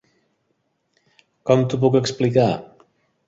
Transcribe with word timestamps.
Com 1.51 1.61
t'ho 1.73 1.79
puc 1.83 1.99
explicar? 2.01 2.49